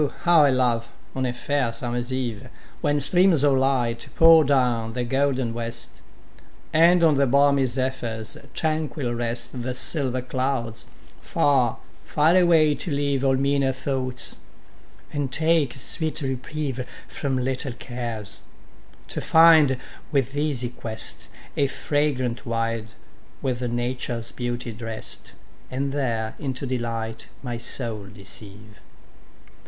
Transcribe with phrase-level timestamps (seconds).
[0.21, 2.49] how I love, on a fair summer's eve,
[2.81, 6.01] When streams of light pour down the golden west,
[6.73, 10.87] And on the balmy zephyrs tranquil rest The silver clouds,
[11.21, 14.37] far, far away to leave All meaner thoughts,
[15.13, 18.41] and take a sweet reprieve From little cares;
[19.09, 19.77] to find,
[20.11, 22.95] with easy quest, A fragrant wild,
[23.43, 25.33] with Nature's beauty drest,
[25.69, 28.79] And there into delight my soul deceive.